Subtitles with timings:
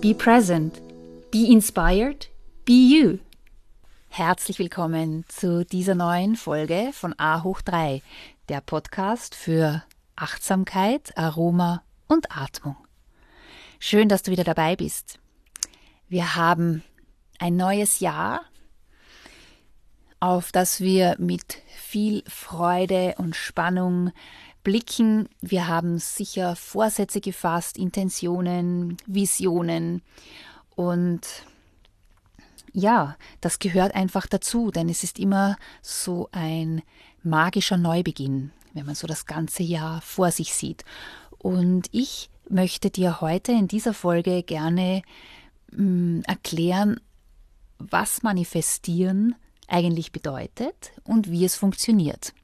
[0.00, 0.80] be present,
[1.32, 2.28] be inspired,
[2.64, 3.18] be you.
[4.08, 8.00] Herzlich willkommen zu dieser neuen Folge von A hoch 3,
[8.48, 9.82] der Podcast für
[10.14, 12.76] Achtsamkeit, Aroma und Atmung.
[13.80, 15.18] Schön, dass du wieder dabei bist.
[16.08, 16.84] Wir haben
[17.40, 18.42] ein neues Jahr,
[20.20, 24.12] auf das wir mit viel Freude und Spannung
[24.68, 25.30] blicken.
[25.40, 30.02] Wir haben sicher Vorsätze gefasst, Intentionen, Visionen
[30.76, 31.22] und
[32.74, 36.82] ja, das gehört einfach dazu, denn es ist immer so ein
[37.22, 40.84] magischer Neubeginn, wenn man so das ganze Jahr vor sich sieht.
[41.38, 45.00] Und ich möchte dir heute in dieser Folge gerne
[45.72, 47.00] mh, mm, erklären,
[47.78, 49.34] was manifestieren
[49.66, 52.34] eigentlich bedeutet und wie es funktioniert.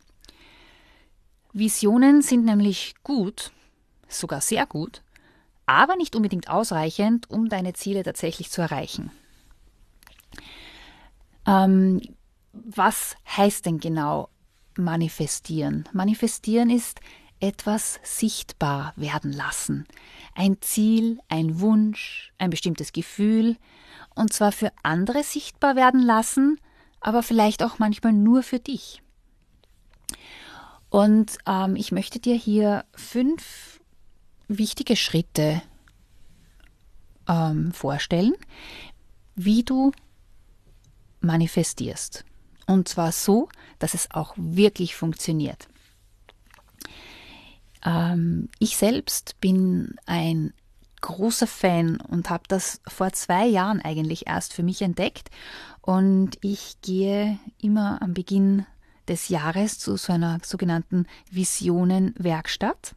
[1.55, 3.53] Visionen sind nämlich gut,
[4.09, 5.03] sogar sehr gut,
[5.67, 9.13] aber nicht unbedingt ausreichend, um deine Ziele tatsächlich zu erreichen.
[11.47, 12.03] Ähm,
[12.53, 14.31] was heißt denn genau
[14.77, 15.89] manifestieren?
[15.93, 16.99] Manifestieren ist
[17.39, 19.87] etwas sichtbar werden lassen.
[20.35, 23.57] Ein Ziel, ein Wunsch, ein bestimmtes Gefühl,
[24.17, 26.59] und zwar für andere sichtbar werden lassen,
[27.01, 29.04] aber vielleicht auch manchmal nur für dich.
[30.95, 33.81] Und ähm, ich möchte dir hier fünf
[34.47, 35.61] wichtige Schritte
[37.29, 38.35] ähm, vorstellen,
[39.35, 39.91] wie du
[41.19, 42.25] manifestierst.
[42.69, 43.49] Und zwar so,
[43.81, 45.67] dass es auch wirklich funktioniert.
[47.85, 50.55] Ähm, ich selbst bin ein
[51.01, 55.29] großer Fan und habe das vor zwei Jahren eigentlich erst für mich entdeckt.
[55.81, 58.65] Und ich gehe immer am Beginn
[59.09, 62.95] des Jahres zu so einer sogenannten Visionen-Werkstatt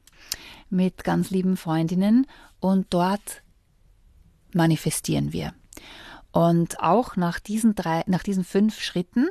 [0.69, 2.27] mit ganz lieben Freundinnen
[2.59, 3.43] und dort
[4.53, 5.53] manifestieren wir.
[6.31, 9.27] Und auch nach diesen drei, nach diesen fünf Schritten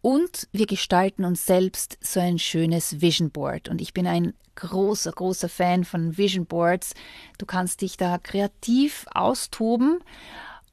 [0.00, 3.68] und wir gestalten uns selbst so ein schönes Vision Board.
[3.68, 6.94] Und ich bin ein großer, großer Fan von Vision Boards.
[7.38, 10.00] Du kannst dich da kreativ austoben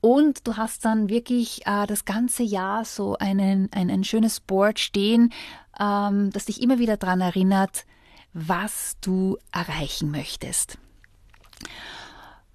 [0.06, 4.80] und du hast dann wirklich äh, das ganze Jahr so einen, ein, ein schönes Board
[4.80, 5.34] stehen,
[5.80, 7.86] ähm, das dich immer wieder daran erinnert,
[8.32, 10.78] was du erreichen möchtest.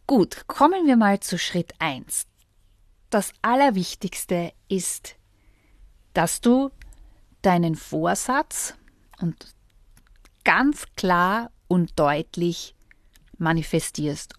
[0.06, 2.28] Gut, kommen wir mal zu Schritt 1.
[3.10, 5.16] Das Allerwichtigste ist
[6.12, 6.70] dass du
[7.42, 8.74] deinen Vorsatz
[9.20, 9.54] und
[10.44, 12.74] ganz klar und deutlich
[13.38, 14.34] manifestierst.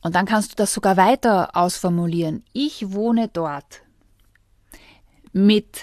[0.00, 2.42] Und dann kannst du das sogar weiter ausformulieren.
[2.54, 3.82] Ich wohne dort
[5.32, 5.82] mit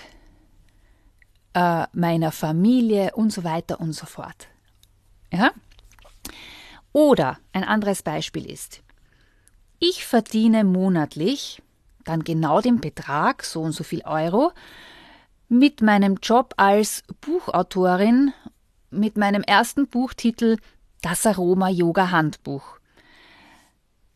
[1.53, 4.47] äh, meiner Familie und so weiter und so fort.
[5.31, 5.51] Ja?
[6.91, 8.81] Oder ein anderes Beispiel ist,
[9.77, 11.61] ich verdiene monatlich
[12.03, 14.53] dann genau den Betrag, so und so viel Euro,
[15.49, 18.33] mit meinem Job als Buchautorin,
[18.89, 20.57] mit meinem ersten Buchtitel
[21.01, 22.79] Das Aroma Yoga Handbuch,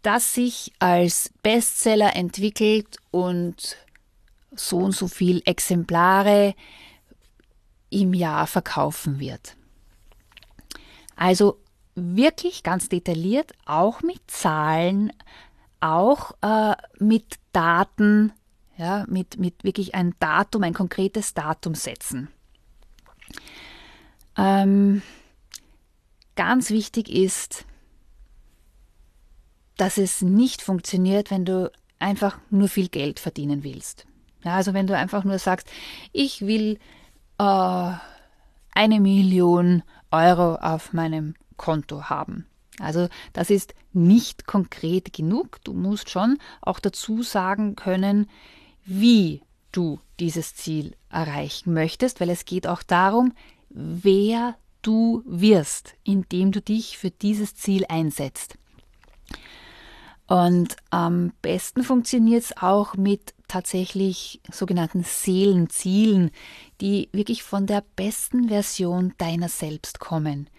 [0.01, 3.77] das sich als Bestseller entwickelt und
[4.51, 6.55] so und so viel Exemplare
[7.89, 9.55] im Jahr verkaufen wird.
[11.15, 11.59] Also
[11.95, 15.13] wirklich ganz detailliert, auch mit Zahlen,
[15.79, 18.33] auch äh, mit Daten,
[18.81, 22.29] ja, mit, mit wirklich ein Datum, ein konkretes Datum setzen.
[24.35, 25.03] Ähm,
[26.35, 27.65] ganz wichtig ist,
[29.77, 34.07] dass es nicht funktioniert, wenn du einfach nur viel Geld verdienen willst.
[34.43, 35.69] Ja, also wenn du einfach nur sagst,
[36.11, 36.79] ich will
[37.37, 37.91] äh,
[38.71, 42.47] eine Million Euro auf meinem Konto haben.
[42.79, 45.63] Also das ist nicht konkret genug.
[45.63, 48.27] Du musst schon auch dazu sagen können,
[48.85, 49.41] wie
[49.71, 53.33] du dieses Ziel erreichen möchtest, weil es geht auch darum,
[53.69, 58.57] wer du wirst, indem du dich für dieses Ziel einsetzt.
[60.27, 66.31] Und am besten funktioniert es auch mit tatsächlich sogenannten Seelenzielen,
[66.79, 70.49] die wirklich von der besten Version deiner selbst kommen,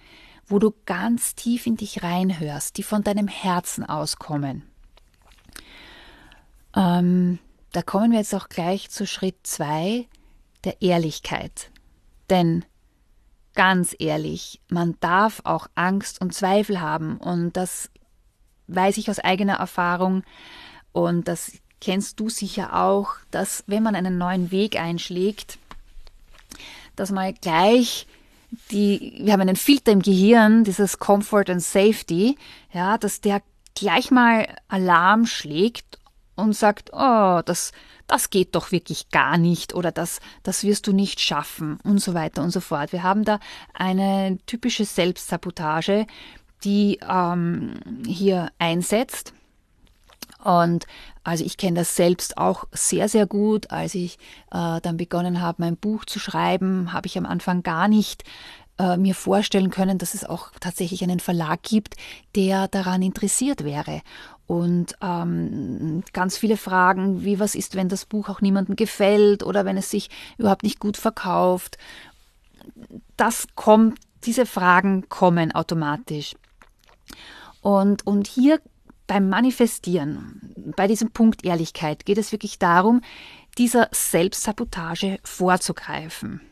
[0.47, 4.65] wo du ganz tief in dich reinhörst, die von deinem Herzen auskommen.
[6.77, 7.39] Ähm,
[7.73, 10.07] da kommen wir jetzt auch gleich zu Schritt 2
[10.65, 11.71] der Ehrlichkeit.
[12.31, 12.65] Denn
[13.55, 17.91] ganz ehrlich, man darf auch Angst und Zweifel haben und das
[18.69, 20.23] weiß ich aus eigener Erfahrung
[20.93, 25.59] und das kennst du sicher auch, dass wenn man einen neuen Weg einschlägt,
[26.95, 28.07] dass man gleich
[28.71, 32.37] die, wir haben einen Filter im Gehirn, dieses Comfort and Safety,
[32.73, 33.43] ja, dass der
[33.75, 35.99] gleich mal Alarm schlägt
[36.43, 37.73] und sagt, oh, das,
[38.07, 42.15] das geht doch wirklich gar nicht oder das, das wirst du nicht schaffen und so
[42.15, 42.93] weiter und so fort.
[42.93, 43.39] Wir haben da
[43.73, 46.07] eine typische Selbstsabotage,
[46.65, 47.75] die ähm,
[48.07, 49.33] hier einsetzt.
[50.45, 50.87] Und
[51.23, 53.71] also ich kenne das selbst auch sehr, sehr gut.
[53.71, 54.19] Als ich
[54.51, 58.25] äh, dann begonnen habe, mein Buch zu schreiben, habe ich am Anfang gar nicht
[58.79, 61.95] äh, mir vorstellen können, dass es auch tatsächlich einen Verlag gibt,
[62.35, 64.03] der daran interessiert wäre.
[64.53, 69.65] Und ähm, ganz viele Fragen, wie was ist, wenn das Buch auch niemandem gefällt oder
[69.65, 71.79] wenn es sich überhaupt nicht gut verkauft.
[73.17, 76.35] Das kommt, diese Fragen kommen automatisch.
[77.63, 78.61] Und, und hier
[79.07, 83.01] beim Manifestieren, bei diesem Punkt Ehrlichkeit, geht es wirklich darum,
[83.57, 86.43] dieser Selbstsabotage vorzugreifen.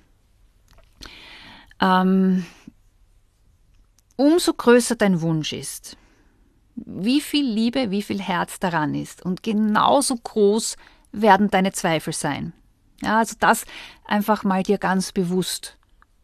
[1.82, 2.46] Ähm,
[4.16, 5.98] umso größer dein Wunsch ist,
[6.84, 10.76] wie viel Liebe, wie viel Herz daran ist und genauso groß
[11.12, 12.52] werden deine Zweifel sein.
[13.02, 13.64] Ja, also das
[14.06, 15.76] einfach mal dir ganz bewusst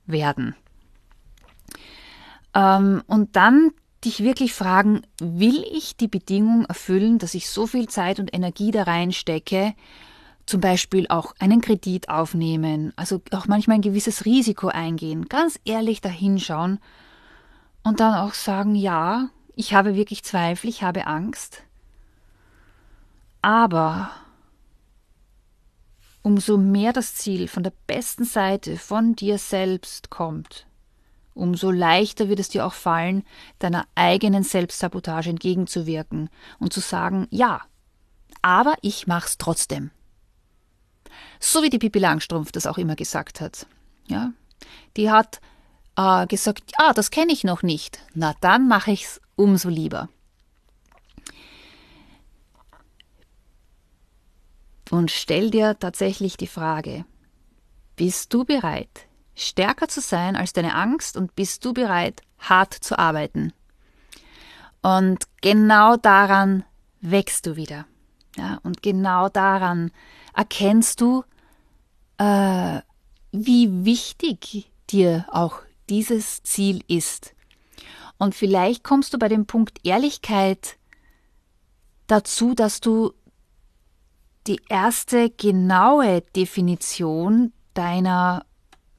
[0.07, 0.55] werden.
[2.55, 3.73] Ähm, und dann
[4.05, 8.71] dich wirklich fragen, will ich die Bedingung erfüllen, dass ich so viel Zeit und Energie
[8.71, 9.75] da reinstecke,
[10.47, 16.01] zum Beispiel auch einen Kredit aufnehmen, also auch manchmal ein gewisses Risiko eingehen, ganz ehrlich
[16.01, 16.79] dahinschauen
[17.83, 21.63] und dann auch sagen, ja, ich habe wirklich Zweifel, ich habe Angst,
[23.43, 24.11] aber
[26.23, 30.67] umso mehr das Ziel von der besten Seite von dir selbst kommt,
[31.35, 33.25] umso leichter wird es dir auch fallen,
[33.59, 36.29] deiner eigenen Selbstsabotage entgegenzuwirken
[36.59, 37.63] und zu sagen, ja,
[38.43, 39.91] aber ich mach's trotzdem.
[41.41, 43.67] So wie die Pippi Langstrumpf das auch immer gesagt hat.
[44.07, 44.33] Ja,
[44.97, 45.41] die hat
[45.97, 48.01] äh, gesagt, ja, das kenne ich noch nicht.
[48.15, 50.09] Na dann mache ich's umso lieber.
[54.91, 57.05] Und stell dir tatsächlich die Frage,
[57.97, 62.99] bist du bereit, stärker zu sein als deine Angst und bist du bereit, hart zu
[62.99, 63.53] arbeiten.
[64.83, 66.65] Und genau daran
[67.01, 67.87] wächst du wieder.
[68.37, 69.91] Ja, und genau daran
[70.35, 71.25] erkennst du,
[72.19, 72.81] äh,
[73.33, 77.35] wie wichtig dir auch dieses Ziel ist.
[78.19, 80.77] Und vielleicht kommst du bei dem Punkt Ehrlichkeit
[82.07, 83.13] dazu, dass du
[84.47, 88.45] die erste genaue Definition deiner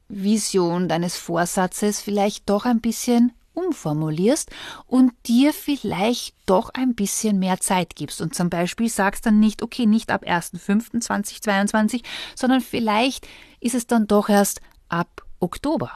[0.09, 4.51] Vision deines Vorsatzes vielleicht doch ein bisschen umformulierst
[4.86, 9.63] und dir vielleicht doch ein bisschen mehr Zeit gibst und zum Beispiel sagst dann nicht,
[9.63, 12.03] okay, nicht ab 1.5.2022,
[12.36, 13.27] sondern vielleicht
[13.59, 15.91] ist es dann doch erst ab Oktober.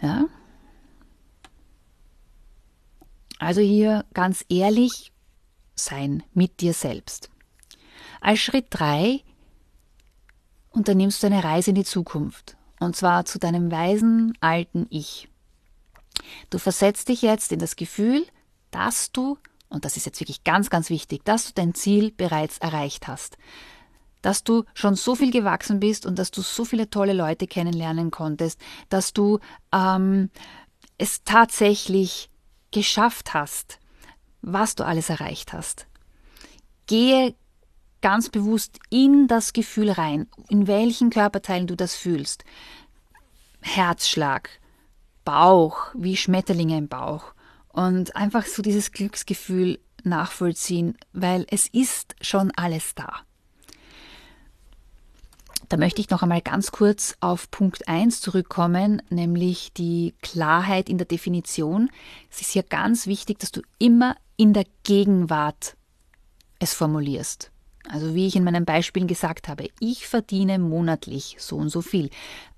[0.00, 0.24] Ja?
[3.38, 5.12] Also hier ganz ehrlich
[5.74, 7.30] sein mit dir selbst.
[8.20, 9.22] Als Schritt 3
[10.70, 12.56] unternimmst du eine Reise in die Zukunft.
[12.80, 15.28] Und zwar zu deinem weisen alten Ich.
[16.50, 18.26] Du versetzt dich jetzt in das Gefühl,
[18.70, 22.58] dass du, und das ist jetzt wirklich ganz, ganz wichtig, dass du dein Ziel bereits
[22.58, 23.36] erreicht hast.
[24.20, 28.10] dass du schon so viel gewachsen bist und dass du so viele tolle Leute kennenlernen
[28.10, 29.38] konntest, dass du
[29.72, 30.30] ähm,
[30.98, 32.28] es tatsächlich
[32.70, 33.78] geschafft hast,
[34.42, 35.86] was du alles erreicht hast.
[36.86, 37.34] Gehe
[38.00, 42.44] ganz bewusst in das Gefühl rein, in welchen Körperteilen du das fühlst.
[43.60, 44.50] Herzschlag,
[45.24, 47.34] Bauch, wie Schmetterlinge im Bauch.
[47.68, 53.22] Und einfach so dieses Glücksgefühl nachvollziehen, weil es ist schon alles da.
[55.68, 60.96] Da möchte ich noch einmal ganz kurz auf Punkt 1 zurückkommen, nämlich die Klarheit in
[60.96, 61.90] der Definition.
[62.30, 65.76] Es ist hier ganz wichtig, dass du immer in der Gegenwart
[66.58, 67.50] es formulierst.
[67.86, 72.08] Also wie ich in meinen Beispielen gesagt habe, ich verdiene monatlich so und so viel.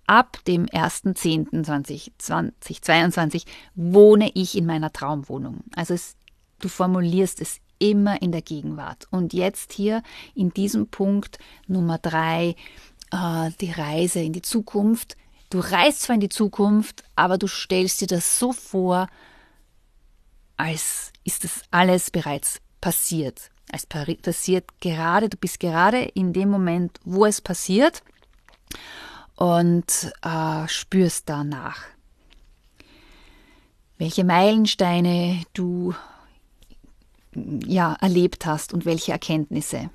[0.06, 3.42] Ab dem 1.10.2022
[3.74, 5.64] wohne ich in meiner Traumwohnung.
[5.74, 6.14] Also es,
[6.60, 9.08] du formulierst es immer in der Gegenwart.
[9.10, 10.02] Und jetzt hier
[10.34, 12.54] in diesem Punkt Nummer drei,
[13.12, 15.16] äh, die Reise in die Zukunft.
[15.50, 19.08] Du reist zwar in die Zukunft, aber du stellst dir das so vor,
[20.56, 23.50] als ist das alles bereits passiert.
[23.72, 28.02] Es passiert gerade, du bist gerade in dem Moment, wo es passiert
[29.36, 31.84] und äh, spürst danach.
[33.96, 35.94] Welche Meilensteine du
[37.34, 39.90] ja erlebt hast und welche Erkenntnisse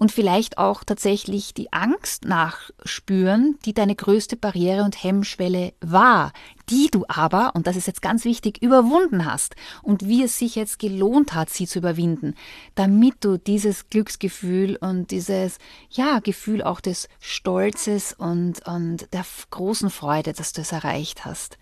[0.00, 6.32] und vielleicht auch tatsächlich die Angst nachspüren, die deine größte Barriere und Hemmschwelle war,
[6.70, 10.54] die du aber, und das ist jetzt ganz wichtig, überwunden hast und wie es sich
[10.54, 12.34] jetzt gelohnt hat, sie zu überwinden,
[12.76, 15.58] damit du dieses Glücksgefühl und dieses,
[15.90, 21.58] ja, Gefühl auch des Stolzes und, und der großen Freude, dass du es erreicht hast.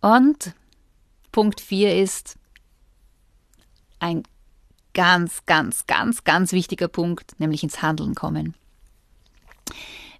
[0.00, 0.54] Und
[1.30, 2.36] Punkt 4 ist
[3.98, 4.22] ein
[4.94, 8.54] ganz, ganz, ganz, ganz wichtiger Punkt, nämlich ins Handeln kommen.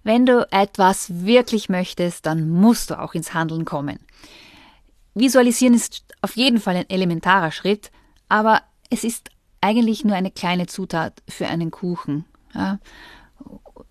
[0.03, 3.99] Wenn du etwas wirklich möchtest, dann musst du auch ins Handeln kommen.
[5.15, 7.91] Visualisieren ist auf jeden Fall ein elementarer Schritt,
[8.29, 9.29] aber es ist
[9.61, 12.25] eigentlich nur eine kleine Zutat für einen Kuchen.
[12.53, 12.79] Ja?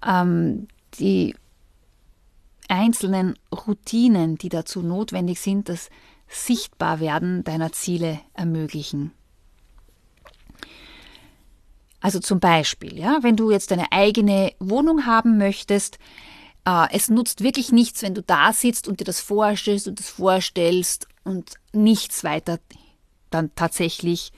[0.06, 0.68] Ähm,
[1.00, 1.34] die
[2.68, 5.90] einzelnen Routinen, die dazu notwendig sind, das
[6.28, 9.12] Sichtbarwerden deiner Ziele ermöglichen.
[12.04, 15.98] Also zum Beispiel, ja, wenn du jetzt eine eigene Wohnung haben möchtest,
[16.66, 20.10] äh, es nutzt wirklich nichts, wenn du da sitzt und dir das vorstellst und das
[20.10, 22.58] vorstellst und nichts weiter
[23.30, 24.32] dann tatsächlich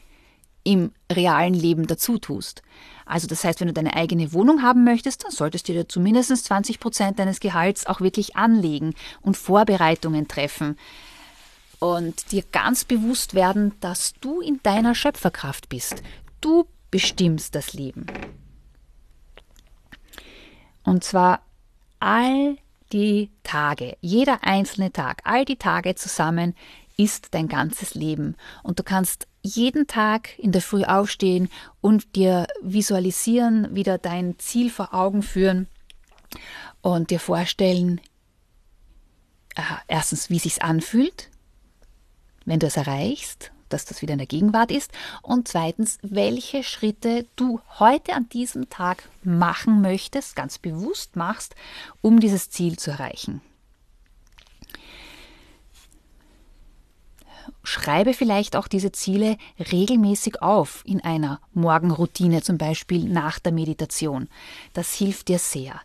[0.62, 2.62] im realen Leben dazu tust.
[3.04, 6.44] Also das heißt, wenn du deine eigene Wohnung haben möchtest, dann solltest du dir zumindest
[6.44, 10.78] 20 Prozent deines Gehalts auch wirklich anlegen und Vorbereitungen treffen
[11.80, 16.04] und dir ganz bewusst werden, dass du in deiner Schöpferkraft bist.
[16.40, 18.06] Du bestimmst das Leben.
[20.82, 21.42] Und zwar
[22.00, 22.56] all
[22.90, 26.54] die Tage, jeder einzelne Tag, all die Tage zusammen
[26.96, 28.34] ist dein ganzes Leben.
[28.62, 31.50] Und du kannst jeden Tag in der Früh aufstehen
[31.82, 35.68] und dir visualisieren, wieder dein Ziel vor Augen führen
[36.80, 38.00] und dir vorstellen,
[39.54, 41.28] äh, erstens, wie sich's anfühlt,
[42.46, 44.92] wenn du es erreichst dass das wieder in der Gegenwart ist.
[45.22, 51.54] Und zweitens, welche Schritte du heute an diesem Tag machen möchtest, ganz bewusst machst,
[52.02, 53.40] um dieses Ziel zu erreichen.
[57.62, 59.36] Schreibe vielleicht auch diese Ziele
[59.72, 64.28] regelmäßig auf in einer Morgenroutine, zum Beispiel nach der Meditation.
[64.72, 65.80] Das hilft dir sehr.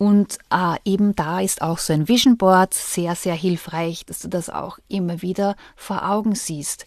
[0.00, 4.28] Und äh, eben da ist auch so ein Vision Board sehr, sehr hilfreich, dass du
[4.28, 6.86] das auch immer wieder vor Augen siehst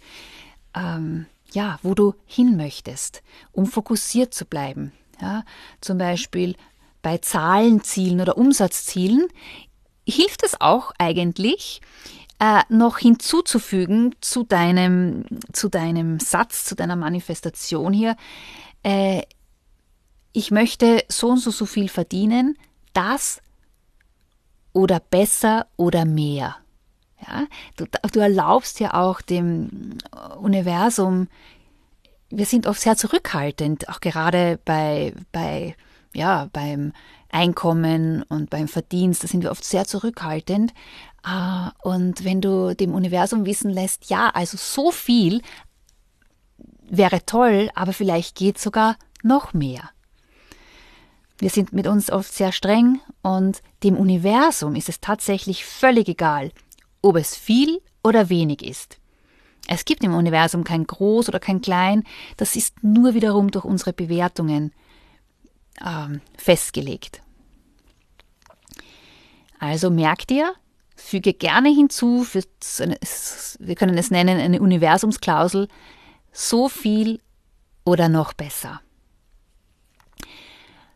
[0.75, 4.91] ähm, ja, wo du hin möchtest, um fokussiert zu bleiben.
[5.21, 5.43] Ja,
[5.81, 6.55] zum Beispiel
[7.01, 9.27] bei Zahlenzielen oder Umsatzzielen
[10.07, 11.81] hilft es auch eigentlich,
[12.39, 18.17] äh, noch hinzuzufügen zu deinem, zu deinem Satz, zu deiner Manifestation hier,
[18.81, 19.21] äh,
[20.35, 22.57] ich möchte so und so, so viel verdienen,
[22.93, 23.41] das
[24.73, 26.55] oder besser oder mehr.
[27.25, 27.45] Ja,
[27.77, 29.97] du, du erlaubst ja auch dem
[30.39, 31.27] Universum,
[32.29, 35.75] wir sind oft sehr zurückhaltend, auch gerade bei, bei,
[36.13, 36.91] ja, beim
[37.29, 40.73] Einkommen und beim Verdienst, da sind wir oft sehr zurückhaltend.
[41.23, 45.41] Ah, und wenn du dem Universum wissen lässt, ja, also so viel
[46.81, 49.89] wäre toll, aber vielleicht geht sogar noch mehr.
[51.43, 56.53] Wir sind mit uns oft sehr streng und dem Universum ist es tatsächlich völlig egal,
[57.01, 58.97] ob es viel oder wenig ist.
[59.67, 62.05] Es gibt im Universum kein Groß oder kein Klein,
[62.37, 64.71] das ist nur wiederum durch unsere Bewertungen
[65.85, 67.21] ähm, festgelegt.
[69.59, 70.53] Also merkt ihr,
[70.95, 75.67] füge gerne hinzu, wir können es nennen eine Universumsklausel,
[76.31, 77.19] so viel
[77.83, 78.79] oder noch besser.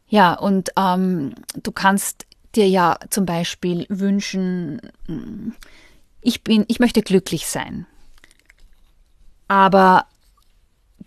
[0.07, 5.53] Ja, und ähm, du kannst dir ja zum Beispiel wünschen, hm,
[6.21, 7.85] ich bin, ich möchte glücklich sein.
[9.47, 10.05] Aber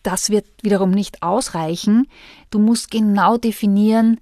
[0.03, 2.09] das wird wiederum nicht ausreichen.
[2.51, 4.21] Du musst genau definieren,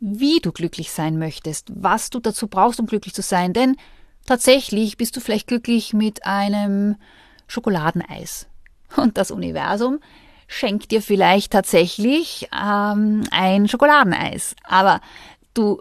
[0.00, 3.52] wie du glücklich sein möchtest, was du dazu brauchst, um glücklich zu sein.
[3.52, 3.76] Denn
[4.26, 6.96] tatsächlich bist du vielleicht glücklich mit einem
[7.46, 8.46] Schokoladeneis.
[8.96, 10.00] Und das Universum
[10.48, 14.56] schenkt dir vielleicht tatsächlich ähm, ein Schokoladeneis.
[14.64, 15.00] Aber
[15.54, 15.80] du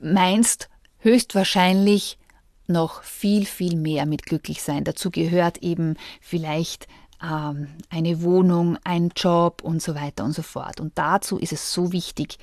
[0.00, 2.18] meinst höchstwahrscheinlich
[2.66, 4.84] noch viel, viel mehr mit glücklich sein.
[4.84, 6.86] Dazu gehört eben vielleicht
[7.22, 10.80] ähm, eine Wohnung, ein Job und so weiter und so fort.
[10.80, 12.38] Und dazu ist es so wichtig,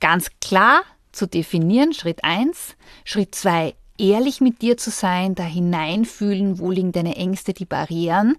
[0.00, 2.76] ganz klar zu definieren, Schritt 1.
[3.04, 8.36] Schritt 2, ehrlich mit dir zu sein, da hineinfühlen, wo liegen deine Ängste, die Barrieren.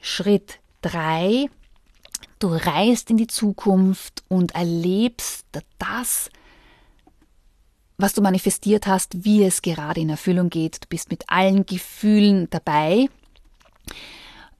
[0.00, 1.48] Schritt 3,
[2.38, 5.46] du reist in die Zukunft und erlebst
[5.78, 6.30] das,
[7.98, 10.84] was du manifestiert hast, wie es gerade in Erfüllung geht.
[10.84, 13.08] Du bist mit allen Gefühlen dabei,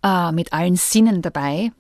[0.03, 1.73] äh, mit allen Sinnen dabei.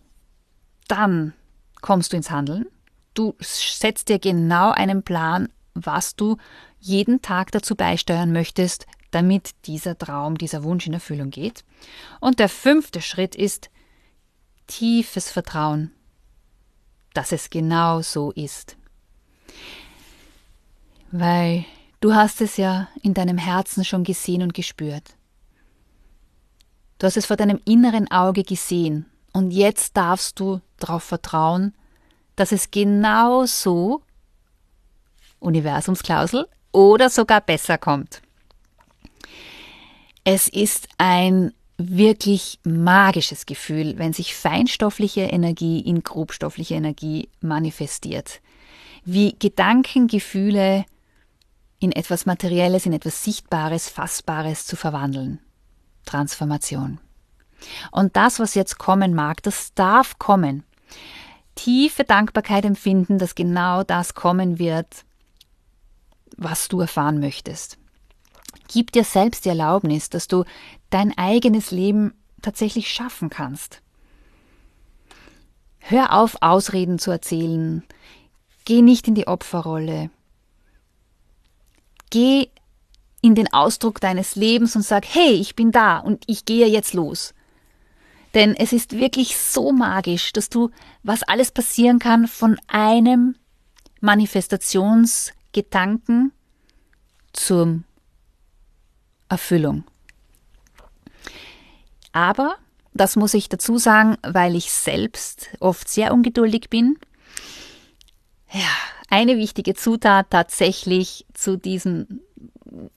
[0.88, 1.32] Dann
[1.80, 2.66] kommst du ins Handeln.
[3.14, 6.36] Du setzt dir genau einen Plan, was du
[6.78, 11.64] jeden Tag dazu beisteuern möchtest, damit dieser Traum, dieser Wunsch in Erfüllung geht.
[12.20, 13.70] Und der fünfte Schritt ist
[14.66, 15.92] tiefes Vertrauen,
[17.14, 18.76] dass es genau so ist
[21.10, 21.64] weil
[22.00, 25.14] du hast es ja in deinem Herzen schon gesehen und gespürt.
[26.98, 31.74] Du hast es vor deinem inneren Auge gesehen und jetzt darfst du darauf vertrauen,
[32.36, 34.02] dass es genau so,
[35.40, 38.22] Universumsklausel, oder sogar besser kommt.
[40.28, 48.40] Es ist ein wirklich magisches Gefühl, wenn sich feinstoffliche Energie in grobstoffliche Energie manifestiert.
[49.04, 50.84] Wie Gedanken, Gefühle,
[51.78, 55.38] in etwas Materielles, in etwas Sichtbares, Fassbares zu verwandeln.
[56.06, 56.98] Transformation.
[57.92, 60.64] Und das, was jetzt kommen mag, das darf kommen.
[61.54, 65.04] Tiefe Dankbarkeit empfinden, dass genau das kommen wird,
[66.36, 67.78] was du erfahren möchtest.
[68.68, 70.44] Gib dir selbst die Erlaubnis, dass du
[70.90, 73.80] dein eigenes Leben tatsächlich schaffen kannst.
[75.78, 77.84] Hör auf, Ausreden zu erzählen.
[78.64, 80.10] Geh nicht in die Opferrolle.
[82.10, 82.48] Geh
[83.22, 86.94] in den Ausdruck deines Lebens und sag, hey, ich bin da und ich gehe jetzt
[86.94, 87.34] los.
[88.34, 90.70] Denn es ist wirklich so magisch, dass du,
[91.02, 93.36] was alles passieren kann, von einem
[94.00, 96.32] Manifestationsgedanken
[97.32, 97.82] zur
[99.28, 99.84] Erfüllung.
[102.12, 102.56] Aber,
[102.94, 106.98] das muss ich dazu sagen, weil ich selbst oft sehr ungeduldig bin,
[108.52, 108.60] ja,
[109.08, 112.20] eine wichtige Zutat tatsächlich zu diesem,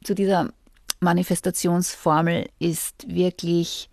[0.04, 0.52] zu dieser
[1.00, 3.90] Manifestationsformel ist wirklich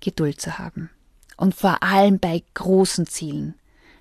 [0.00, 0.90] Geduld zu haben.
[1.36, 3.54] Und vor allem bei großen Zielen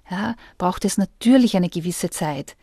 [0.09, 2.55] ja, braucht es natürlich eine gewisse Zeit.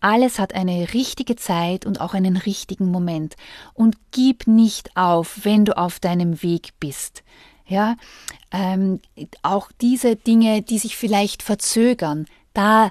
[0.00, 3.36] Alles hat eine richtige Zeit und auch einen richtigen Moment.
[3.74, 7.22] Und gib nicht auf, wenn du auf deinem Weg bist.
[7.66, 7.96] Ja,
[8.50, 9.00] ähm,
[9.42, 12.90] auch diese Dinge, die sich vielleicht verzögern, da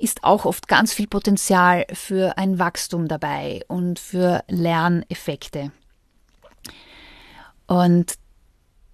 [0.00, 5.72] ist auch oft ganz viel Potenzial für ein Wachstum dabei und für Lerneffekte.
[7.66, 8.14] Und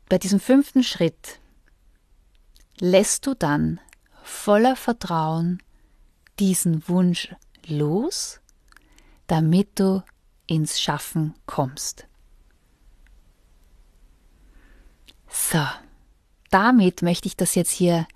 [0.09, 1.39] bei diesem fünften Schritt
[2.81, 3.81] lässt du dann
[4.23, 5.63] voller Vertrauen
[6.39, 7.35] diesen Wunsch
[7.67, 8.41] los,
[9.27, 10.03] damit du
[10.47, 12.07] ins Schaffen kommst.
[15.29, 15.67] So,
[16.51, 18.07] damit möchte ich das jetzt hier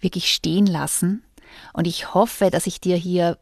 [0.00, 1.24] wirklich stehen lassen
[1.72, 3.38] und ich hoffe, dass ich dir hier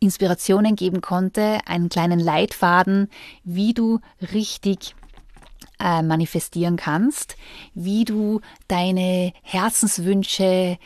[0.00, 3.08] Inspirationen geben konnte, einen kleinen Leitfaden,
[3.44, 4.00] wie du
[4.32, 4.94] richtig
[5.80, 7.36] äh, manifestieren kannst,
[7.74, 10.78] wie du deine Herzenswünsche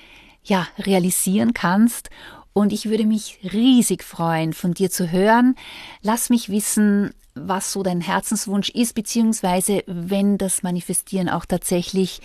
[0.45, 2.11] ja realisieren kannst
[2.53, 5.55] und ich würde mich riesig freuen, von dir zu hören.
[6.03, 12.21] Lass mich wissen, was so dein Herzenswunsch ist, beziehungsweise wenn das Manifestieren auch tatsächlich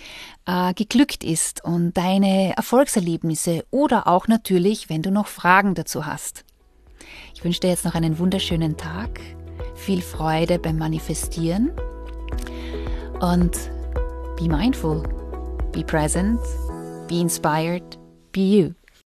[0.46, 6.44] äh, geglückt ist und deine Erfolgserlebnisse oder auch natürlich, wenn du noch Fragen dazu hast.
[7.34, 9.20] Ich wünsche dir jetzt noch einen wunderschönen Tag.
[9.78, 11.70] viel Freude beim Manifestieren
[13.20, 13.52] und
[14.36, 15.02] be mindful,
[15.72, 16.40] be present,
[17.08, 17.98] be inspired,
[18.32, 18.74] be you.